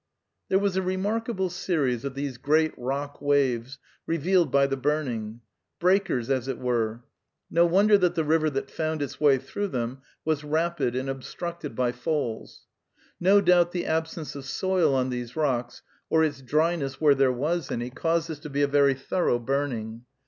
There 0.49 0.57
was 0.57 0.75
a 0.75 0.81
remarkable 0.81 1.51
series 1.51 2.03
of 2.03 2.15
these 2.15 2.39
great 2.39 2.73
rock 2.75 3.21
waves 3.21 3.77
revealed 4.07 4.51
by 4.51 4.65
the 4.65 4.75
burning; 4.75 5.41
breakers, 5.79 6.27
as 6.31 6.47
it 6.47 6.57
were. 6.57 7.03
No 7.51 7.67
wonder 7.67 7.99
that 7.99 8.15
the 8.15 8.23
river 8.23 8.49
that 8.49 8.71
found 8.71 9.03
its 9.03 9.19
way 9.21 9.37
through 9.37 9.67
them 9.67 9.99
was 10.25 10.43
rapid 10.43 10.95
and 10.95 11.07
obstructed 11.07 11.75
by 11.75 11.91
falls. 11.91 12.65
No 13.19 13.41
doubt 13.41 13.73
the 13.73 13.85
absence 13.85 14.35
of 14.35 14.45
soil 14.45 14.95
on 14.95 15.11
these 15.11 15.35
rocks, 15.35 15.83
or 16.09 16.23
its 16.23 16.41
dryness 16.41 16.99
where 16.99 17.13
there 17.13 17.31
was 17.31 17.69
any, 17.71 17.91
caused 17.91 18.27
this 18.29 18.39
to 18.39 18.49
be 18.49 18.63
a 18.63 18.67
very 18.67 18.95
thorough 18.95 19.37
burning. 19.37 20.05